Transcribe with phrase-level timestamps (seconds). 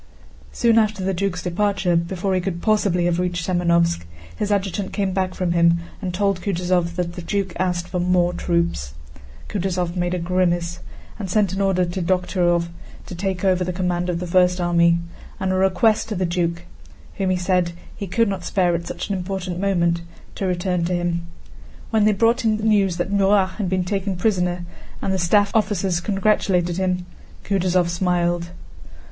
[0.51, 5.51] Soon after the duke's departure—before he could possibly have reached Semënovsk—his adjutant came back from
[5.51, 8.95] him and told Kutúzov that the duke asked for more troops.
[9.47, 10.79] Kutúzov made a grimace
[11.19, 12.69] and sent an order to Dokhtúrov
[13.05, 14.97] to take over the command of the first army,
[15.39, 19.15] and a request to the duke—whom he said he could not spare at such an
[19.15, 21.27] important moment—to return to him.
[21.91, 24.65] When they brought him news that Murat had been taken prisoner,
[24.99, 27.05] and the staff officers congratulated him,
[27.43, 28.49] Kutúzov smiled.